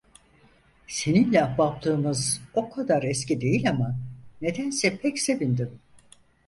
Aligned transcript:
Seninle 0.87 1.43
ahbaplığımız 1.43 2.41
o 2.53 2.69
kadar 2.69 3.03
eski 3.03 3.41
değil 3.41 3.69
ama, 3.69 3.95
nedense 4.41 4.97
pek 4.97 5.19
sevindim. 5.19 5.79